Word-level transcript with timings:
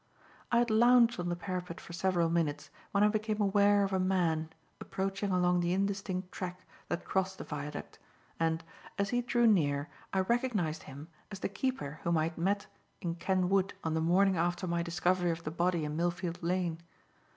I 0.51 0.57
had 0.57 0.71
lounged 0.71 1.19
on 1.19 1.29
the 1.29 1.35
parapet 1.35 1.79
for 1.79 1.93
several 1.93 2.27
minutes, 2.27 2.71
when 2.89 3.03
I 3.03 3.07
became 3.07 3.39
aware 3.39 3.83
of 3.83 3.93
a 3.93 3.99
man, 3.99 4.49
approaching 4.79 5.29
along 5.29 5.59
the 5.59 5.73
indistinct 5.73 6.31
track 6.31 6.61
that 6.89 7.05
crossed 7.05 7.37
the 7.37 7.43
viaduct, 7.43 7.99
and, 8.39 8.63
as 8.97 9.09
he 9.11 9.21
drew 9.21 9.45
near, 9.45 9.89
I 10.11 10.21
recognized 10.21 10.81
him 10.89 11.09
as 11.31 11.37
the 11.41 11.49
keeper 11.49 11.99
whom 12.03 12.17
I 12.17 12.29
had 12.29 12.37
met 12.39 12.65
in 12.99 13.13
Ken 13.13 13.47
Wood 13.47 13.75
on 13.83 13.93
the 13.93 14.01
morning 14.01 14.37
after 14.37 14.65
my 14.65 14.81
discovery 14.81 15.29
of 15.29 15.43
the 15.43 15.51
body 15.51 15.85
in 15.85 15.95
Millfield 15.95 16.41
Lane. 16.41 16.79